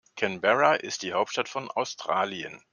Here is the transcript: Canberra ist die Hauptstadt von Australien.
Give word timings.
Canberra 0.15 0.73
ist 0.77 1.03
die 1.03 1.13
Hauptstadt 1.13 1.47
von 1.47 1.69
Australien. 1.69 2.59